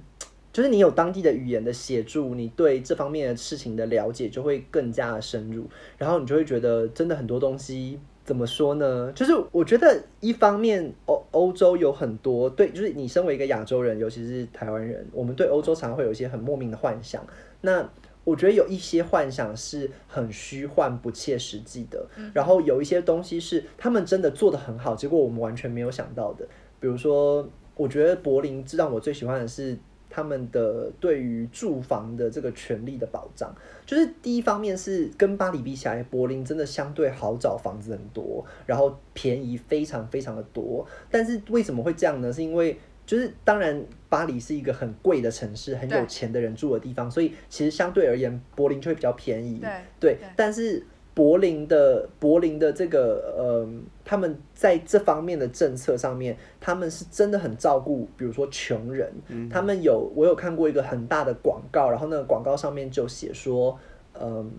[0.51, 5.65] 就是你有当地的语言的协助，你对这方面的事情的了解就会更加的深入，
[5.97, 9.11] 然后你就会觉得真的很多东西怎么说呢？
[9.13, 17.21] 就是我觉得一方面欧欧洲有很多对，就是你身为一个亚洲人，尤其是台湾人，我们对欧洲常常会有一些很莫名的幻想。
[17.59, 17.85] 那
[18.25, 26.45] 我觉得有一些幻想是很虚幻、不切实际的，然后有一些东西是他们真的做的很好，结果我们完全没有想到的。
[26.79, 29.77] 比如说，我觉得柏林让我最喜欢的是
[30.09, 33.53] 他们的对于住房的这个权利的保障。
[33.85, 40.85] 就是第一方面是跟巴黎比起来，柏林真的相对好找房子很多，然后便宜非常非常的多。
[41.11, 42.33] 但是为什么会这样呢？
[42.33, 49.61] 是因为就是当然，巴黎是一个很贵的城市，很有钱的人住的地方，所以其实相对而言，柏林就会比较便宜。
[49.99, 53.69] 对，但是柏林的柏林的这个呃，
[54.03, 59.13] 他们在这方面的政策上面，他们是真的很照顾，比如说穷人。
[59.51, 63.77] 他们有我有看过一个很大的广告，然后那个广告上面就写说，
[64.19, 64.51] 嗯，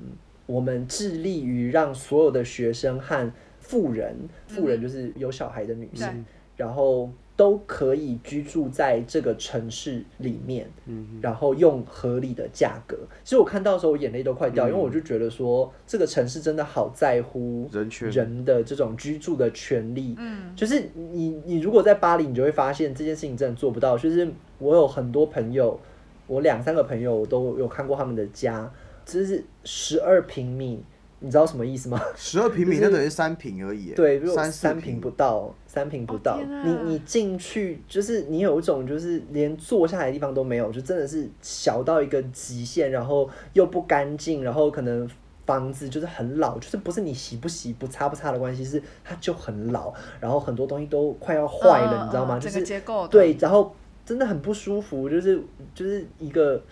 [0.47, 6.25] 我们致力于让所有的学生和富人，富人就是有小孩的女性，
[6.57, 7.11] 然后。
[7.37, 12.97] 都可以居住在这个城市里面，嗯然后用合理的价格。
[13.23, 20.15] 其实我看到的时候，我眼泪都快掉，因为我就觉得说，这个城市真的好在乎人人的这种居住的权利。
[20.19, 23.99] 嗯，就是你你如果在巴黎，你就会发现这件事情真的做不到。
[23.99, 24.27] 就是
[24.59, 25.79] 我有很多朋友，
[26.27, 28.73] 我两三个朋友都有看过他们的家，
[29.05, 30.83] 就是十二平米。
[31.21, 31.99] 你知道什么意思吗？
[32.15, 33.93] 十二平米那等于三平而已。
[33.93, 36.39] 对，三三平不到，三平不到。
[36.63, 45.09] 你你进去就是你有一种就是连坐下来的地方都没有，就真的是小到一个极限，然后又不干净，然后可能
[45.47, 52.39] 房子就是很老，就是不是你洗不洗不擦不擦的关系，是它就很老，然后很多东西都快要坏了，你知道吗？
[52.39, 53.75] 就是结构对，然后
[54.05, 55.43] 真的很不舒服，就是
[55.75, 56.63] 就是一个。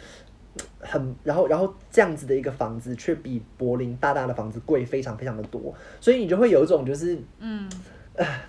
[0.79, 7.69] 很，然后，然后这样子的一个房子，却比柏林大大的房子贵非常非常的多，所以你就会有一种就是，嗯，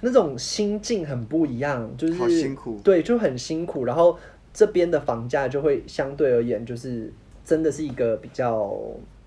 [0.01, 3.85] 那种心境很不一样，就是辛苦，对，就很辛苦。
[3.85, 4.17] 然后
[4.53, 7.11] 这边的房价就会相对而言，就是
[7.43, 8.55] 真的是一个比较，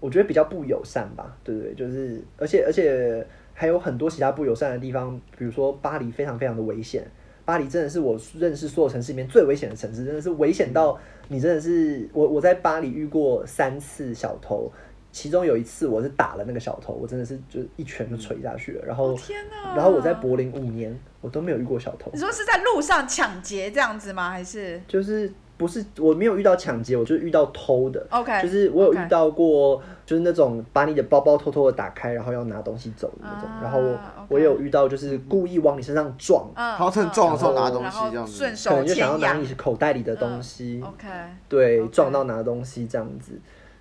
[0.00, 1.74] 我觉得比较不友善吧，对不对？
[1.74, 7.04] 就是，而且而且还有很多其他不友善的地方，比如说巴黎非常非常的危险。
[7.44, 14.70] 巴黎真的是我认识所有城市里面最危险的城市，真的是危险到你真的是我我在巴黎遇过三次小偷，
[15.12, 18.84] 其中有一次我是打了那个小偷，我真的是就一拳就捶下去了。
[18.84, 19.76] 然后天哪！
[19.76, 22.10] 然后我在柏林五年，我都没有遇过小偷。
[22.12, 24.30] 你说是在路上抢劫这样子吗？
[24.30, 25.32] 还是就是？
[25.58, 28.06] 不是，我没有遇到抢劫，我就是遇到偷的。
[28.10, 33.50] OK，就是我有遇到过，就是那种把你的包包偷偷的打开，然后要拿东西走的那种。
[33.60, 33.80] 然后
[34.28, 40.80] 我有遇到，就是故意往你身上撞，然后趁撞的时候拿东西这样子，可能就想要拿你口袋里的东西。
[40.82, 41.08] OK，
[41.48, 43.32] 对，撞到拿东西这样子，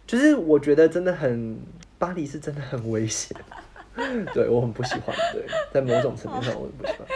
[0.08, 1.60] 就是我觉得真的很，
[2.00, 3.38] 巴黎是真的很危险。
[4.32, 7.08] 对我很不喜欢，对，在某种层面上我很不喜欢。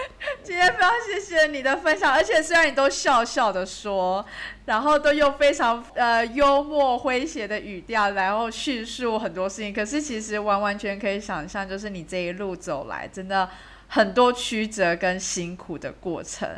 [0.43, 4.25] 今天非常谢谢你的分享，而且虽然你都笑笑的说，
[4.65, 13.47] 然后都用非常呃幽默诙谐的语调，然后叙述很多事情，可是其实完完全可以想象，就是你这一路走来，真的
[13.87, 16.49] 很多曲折跟辛苦的过程。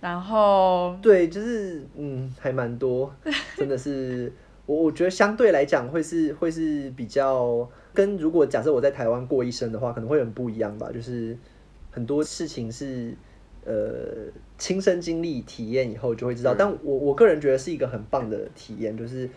[0.00, 3.14] 然后对，就是嗯，还蛮多，
[3.56, 4.32] 真的是
[4.66, 7.68] 我我觉得相对来讲会是会是比较。
[7.94, 10.90] 跟如果假设我在台湾过一生的话，可能会很不一样吧。
[10.90, 11.36] 就是
[11.92, 13.14] 很多事情是
[13.64, 16.54] 呃亲身经历体验以后就会知道。
[16.54, 19.30] 但我我个人觉得是一个很棒的体验，就是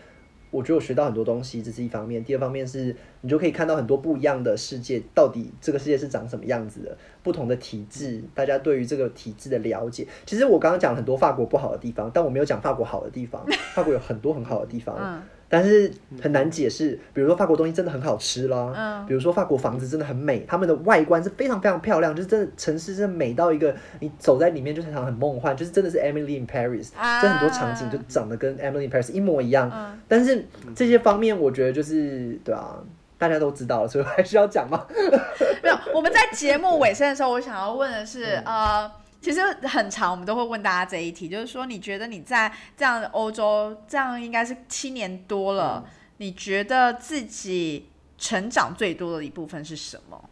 [0.50, 2.24] 我觉得我学到很多东西，这是一方面。
[2.24, 10.06] 第二方面是你就可以看到很多不一样的世界，到底这个世界是长什么样子的，不同的体制，大家对于这个体制的了解。
[10.24, 13.44] 其实我刚刚讲很多法国不好的地方，但我没有讲法国好的地方。
[13.74, 15.22] 法国有很多很好的地方。
[15.48, 26.90] 但是很难解释，比如说法国东西真的很好吃啦，嗯，比如说法国房子真的很美，他们的外观是非常非常漂亮，就是真的城市真的美到一个你走在里面就常常很梦幻，就是真的是 Emily in Paris，
[27.22, 29.96] 这很多场景就长得跟 Emily in Paris 一模一样。
[30.08, 32.76] 但是这些方面我觉得就是对啊，
[33.16, 34.84] 大家都知道了，所以还需要讲吗？
[35.62, 38.90] 没有，我们在节目尾声的时候，我想要问的是呃。
[39.26, 45.84] 其实很长，我们都会问大家这一题，就是说，你觉得你在这样的欧洲，这样应该是七年多了，
[46.18, 50.30] 你觉得自己成长最多的一部分是什么？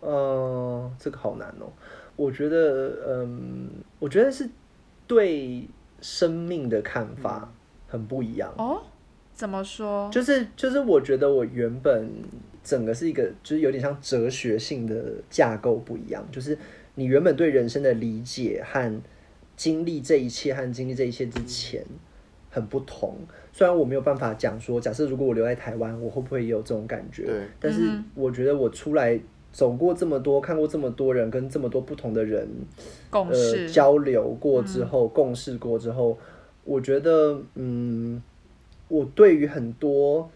[0.00, 1.70] 呃，这个好难哦。
[2.16, 4.48] 我觉得，嗯，我觉得是
[5.06, 5.68] 对
[6.00, 7.52] 生命的看法
[7.86, 8.80] 很不一样哦。
[9.34, 10.08] 怎么说？
[10.10, 12.10] 就是就是，我觉得我原本
[12.64, 16.56] 整个是一个，就是有点像哲学性的架构不一样，就是。
[16.94, 19.00] 你原本对人生的理解和
[19.56, 21.84] 经历这一切和经历这一切之前
[22.50, 23.14] 很不同。
[23.52, 27.24] 虽然我没有办法讲说，假设如果我留在台湾，我会不会也有这种感觉？
[27.24, 27.34] 对。
[27.58, 27.80] 但是
[28.14, 29.18] 我觉得我出来
[29.52, 32.48] 走过这么多，看过这么多人，跟这么多不同的人
[33.10, 36.16] 共事交流过之后，共事过之后，
[36.64, 38.22] 我觉得嗯，
[38.88, 40.30] 我对于很多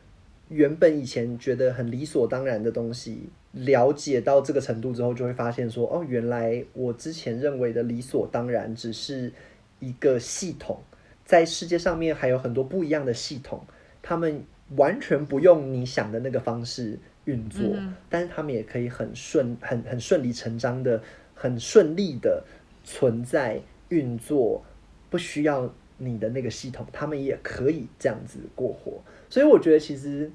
[0.49, 9.33] 原本以前觉得很理所当然的东西，了解到这个程度之后，就会发现说，哦，原来我之前认为的理所当然，只是
[9.79, 10.81] 一个系统，
[11.25, 13.65] 在世界上面还有很多不一样的系统，
[14.03, 14.43] 他们
[14.77, 17.63] 完全不用你想的那个方式运作，
[18.09, 21.01] 但是他们也可以很顺、很很顺理成章的、
[21.35, 22.43] 很顺利的
[22.83, 24.65] 存在运作，
[25.11, 29.01] 不需要你的那个系统，他们也可以这样子过活。
[29.29, 30.31] 所以我觉得其实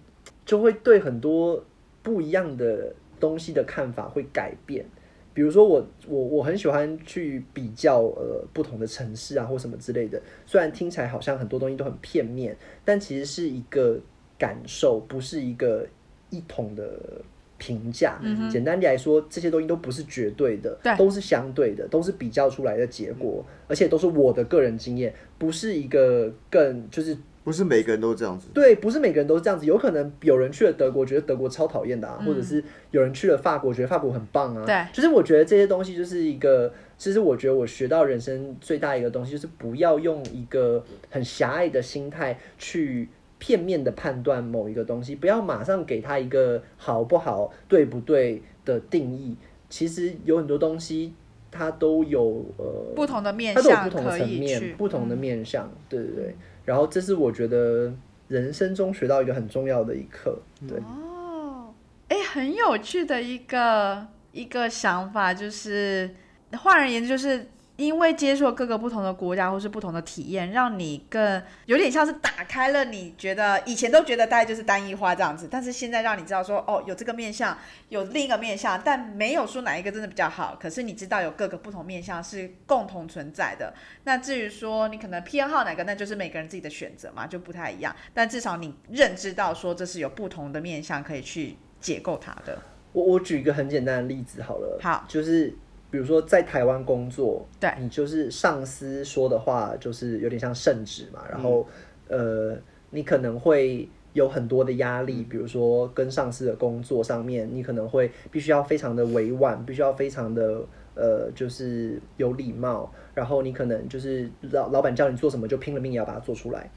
[0.45, 1.61] 就会对很多
[2.01, 4.85] 不一样的东西的看法会改变。
[5.31, 13.97] 比如说我我我很喜欢去比较呃不同的城市啊或什么之类的，虽然听起来好像很多东西都很片面，但其实是一个
[14.37, 15.87] 感受，不是一个
[16.29, 17.21] 一统的
[17.57, 18.19] 评价。
[18.49, 27.15] 简单地来说，这些东西都不是绝对的，对都是相对的，都是比较出来的结果，而且都是我的个人经验，不是一个更就是
[27.49, 28.47] 不是每个人都这样子。
[28.53, 34.63] 对，不是每个人都是这样子，有可能有人去了德国，觉得德国超讨厌的啊，或者是有人去了法国，觉得法国很棒啊。
[34.67, 49.35] 对就是我觉得这些东西就是一个，其实我觉得我学到人生最大一个东西，就是不要用一个很狭隘的心态去片面的判断某一个东西，不要马上给他一个好不好、对不对的定义。
[49.67, 51.15] 其实有很多东西
[51.49, 56.35] 它都有呃不同的面它都有向不同的层面、不同的嗯面向，对对对。
[56.65, 57.93] 然后这是我觉得
[58.27, 60.77] 人生中学到一个很重要的一课，对。
[60.79, 61.73] 哦，
[62.09, 66.09] 哎，很有趣的一个一个想法，就是
[66.53, 67.47] 换而言之，就是
[67.79, 77.57] 因为接触了各个不同的国家或是不同的体验，让你更有点像是打开了你觉得以前都觉得大概就是单一化这样子，但是现在让你知道说，哦，有这个面相，
[77.87, 83.73] 有另一个面相，但没有说哪一个真的比较好，可是你知道有各个不同面相是共同存在的。
[84.03, 87.95] 那至于说你可能偏好哪个，那就是每个人自己的选择嘛，就不太一样。
[88.13, 92.61] 但至少你认知到说这是有不同的面相可以去解构它的。
[92.91, 95.55] 我我举一个很简单的例子好了，好就是
[95.91, 97.71] 比如说在台湾工作，对。
[97.79, 101.67] 你就是上司说的话就是有点像圣旨嘛，然后、
[102.07, 102.55] 呃，
[102.91, 110.61] 你可能会有很多的压力，比如说跟上司的工作上面，你可能会必须要非常的委婉，必须要非常的
[110.95, 116.69] 呃，就是有礼貌，然后你可能就是老老板叫你做什么就拼了命也要把它做出来。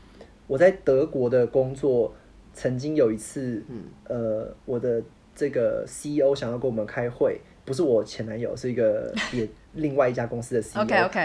[0.46, 2.12] 我在德国的工作，
[2.52, 3.84] 曾经有一次，嗯。
[4.08, 5.02] 呃，我的
[5.34, 10.80] 这个 CEO 想要跟我们开会，不是我前男友，是一个 也另外一家公司的 CEO。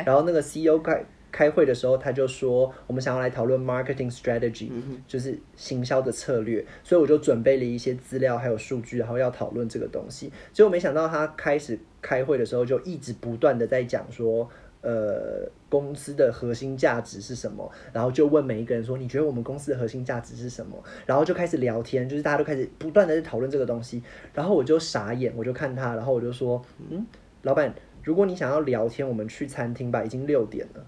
[0.06, 4.70] 然后那个 CEO 开开会的时候，他就说我们想要来讨论 marketing strategy，、
[5.08, 10.32] 就是嗯行销的策略，所以我就准备了一些资料还有数据，然后要讨论这个东西。
[10.54, 14.50] 结果没想到他开始开会的时候，就一直不断的在讲说。
[14.88, 17.70] 呃，公司的核心价值是什么？
[17.92, 24.02] 然后就问每一个人说：“你觉得我们公司的核心价值是什么？”然后就开始聊天，就是大家都开始不断的在讨论这个东西。
[24.34, 27.06] 然后我就傻眼，我就看他，然后我就说：“嗯，
[27.42, 30.86] 老板，如果你想要聊天，我们去餐厅吧，已经六点了。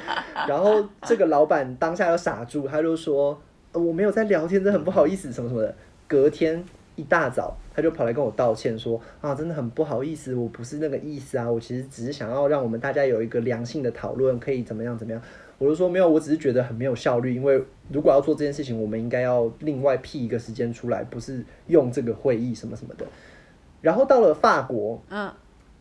[0.46, 3.40] 然后这个老板当下就傻住，他就说
[3.72, 5.74] ：“我没有在聊天，这很不好意思，什么什么的。”
[6.06, 6.62] 隔天
[6.96, 15.20] 一大早，他就跑来跟我道歉说：“啊，真的很不好意思，我不是那个意思啊，我其实只是想要让我们大家有一个良性的讨论，可以怎么样怎么样。”
[15.56, 23.06] 我就说没有，我只是觉得很没有效率，因为如果要做这件事情，我们应该要另外辟一个时间出来，不是用这个会议什么什么的。
[23.80, 25.32] 然后到了法国，嗯，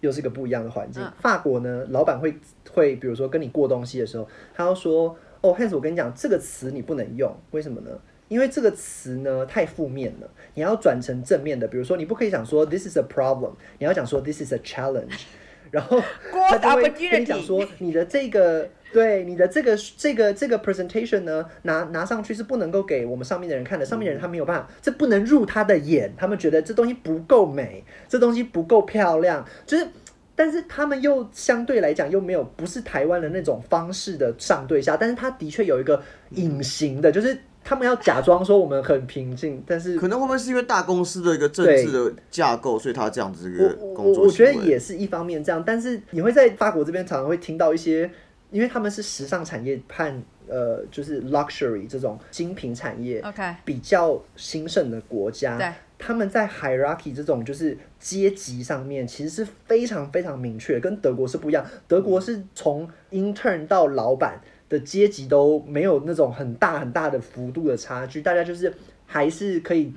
[0.01, 1.01] 又是一个不一样的环境。
[1.01, 2.35] 嗯法国呢，老板会
[2.71, 7.89] 会比如说跟你过东西的时候，他要说：“哦，Hans，我跟你讲，这个词你不能用，为什么呢？
[8.33, 11.67] 因为这个词呢太负面了，你要转成正面的。
[11.67, 15.21] 比如说，你不可以讲说 this is a problem，你要讲说 this is a challenge。
[15.69, 29.87] 然后 他就会跟你讲说，你的这个对你的这个这个这个 presentation 呢，拿拿上去是不能够给我们上面的人看的，上面的人他没有办法，这不能入他的眼，他们觉得这东西不够美，这东西不够漂亮，就是。
[30.35, 48.09] 但是他们又相对来讲又没有不是台湾的那种方式的上对下，但是他的确有一个隐形的，就是他们要假装说我们很平静，但是可能会不会是因为大公司的一个政治的架构，所以他这样子一个工作我我觉得也是一方面这样，但是你会在法国这边常常会听到一些，
[48.51, 61.65] 因为他们是时尚产业和呃就是 luxury 这种精品产业 OK，比较兴盛的国家，对，他们在 hierarchy 这种就是阶级上面其实是非常非常明确，跟德国是不一样。
[61.87, 64.41] 德国是从 intern 到老板
[64.73, 68.73] 的阶级都没有那种很大很大的幅度的差距，大家就是
[69.05, 69.93] 还是可以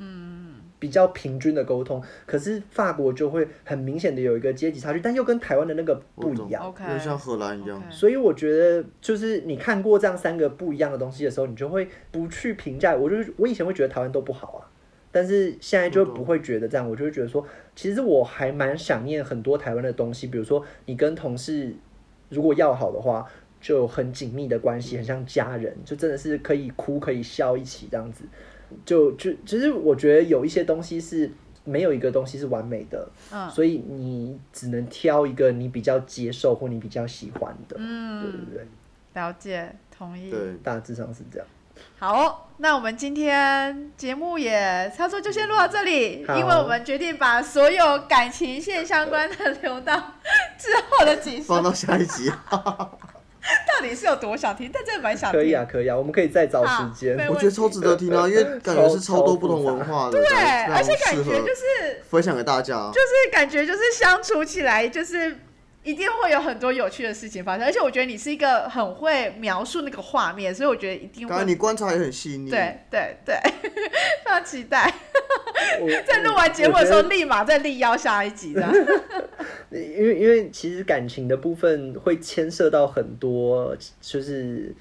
[0.79, 2.03] 比较平均的沟通。
[2.27, 6.63] 可是法国就会很明显的有一个阶级差距，但又跟台湾的那个不一样。
[6.93, 12.95] 为像荷兰一样所以我觉得，就是你看过这样三个不一样的东西的时候，你就会不去评价。
[12.95, 14.69] 我就是我以前会觉得台湾都不好啊，
[15.11, 17.43] 但是现在就不会觉得这样，我就会觉得说，
[17.75, 21.75] 其实我还蛮想念很多台湾的东西，比如说你跟同事
[22.29, 23.27] 如果要好的话，
[23.67, 28.23] 就很紧密的关系，很像家人，就真的是可以哭可以笑一起这样子。
[28.85, 31.29] 就就其实我觉得有一些东西是
[31.65, 40.31] 没有一个东西是完美的，嗯所以你只能挑一个你比较接受或你比较喜欢的，嗯对对对，了解，同意。
[40.31, 41.49] 对，大致上是这样。
[41.99, 49.97] 好哦、那我们今天节目也差不多就先录到这里，因为我们决定把所有感情线相关的留到
[50.57, 51.43] 之后的集数。
[51.49, 52.31] 放到下一集。
[53.73, 54.71] 到底是有多想听？
[54.73, 55.41] 但真的蛮想听。
[55.41, 57.17] 可以啊，可以啊，我们可以再找时间。
[57.29, 60.29] 我觉得超值得听啊，因为感觉是超多不同文化的，对，
[60.73, 62.91] 而且感觉就是分享给大家。
[62.93, 65.37] 就是感觉就是相处起来就是。
[65.87, 71.51] 一定会有很多有趣的事情发生，而且我觉得你是一个很会描述那个画面，所以我觉得一定刚才会。
[71.51, 74.93] 你观察也很细腻，对对对，非常期待。
[76.05, 78.63] 在录完节目的时候，立马再力邀下一集的。
[79.71, 84.75] 得 因为因为其实感情的部分会牵涉到很多，就是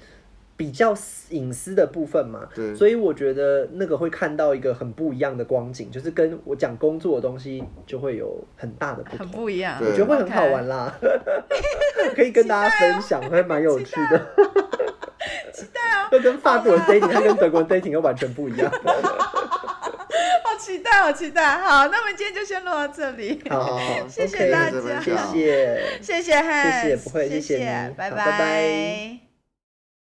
[0.56, 0.94] 比较
[1.30, 2.48] 隐私的部分嘛。
[2.54, 9.40] 对所以我觉得那个会看到一个很不一样的光景，就是跟我讲工作的东西就会有很大的不同很同。
[9.42, 9.78] 不一样。
[9.80, 10.92] 我觉得会很好玩啦，
[12.16, 14.26] 可以跟大家分享，会蛮有趣的。
[15.52, 18.70] 期待哦， 就跟法国人 dating，它跟德国人 dating 又完全不一样。
[20.44, 21.58] 好期待，好期待。
[21.58, 23.42] 好，那我们今天就先录到这里。
[23.48, 25.82] 好好好，谢谢 OK 大家，谢谢。
[26.00, 26.42] 谢谢谢
[26.88, 29.25] 谢不会谢谢谢你拜拜拜